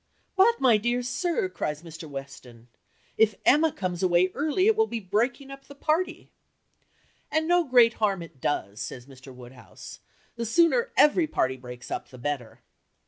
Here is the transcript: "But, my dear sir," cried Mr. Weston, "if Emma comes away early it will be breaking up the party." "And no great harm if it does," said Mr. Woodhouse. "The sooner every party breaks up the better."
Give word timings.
"But, 0.35 0.59
my 0.59 0.77
dear 0.77 1.03
sir," 1.03 1.47
cried 1.47 1.77
Mr. 1.81 2.09
Weston, 2.09 2.69
"if 3.19 3.35
Emma 3.45 3.71
comes 3.71 4.01
away 4.01 4.31
early 4.33 4.65
it 4.65 4.75
will 4.75 4.87
be 4.87 4.99
breaking 4.99 5.51
up 5.51 5.65
the 5.67 5.75
party." 5.75 6.31
"And 7.31 7.47
no 7.47 7.63
great 7.65 7.93
harm 8.01 8.23
if 8.23 8.31
it 8.31 8.41
does," 8.41 8.81
said 8.81 9.03
Mr. 9.03 9.31
Woodhouse. 9.31 9.99
"The 10.37 10.45
sooner 10.47 10.91
every 10.97 11.27
party 11.27 11.55
breaks 11.55 11.91
up 11.91 12.09
the 12.09 12.17
better." 12.17 12.61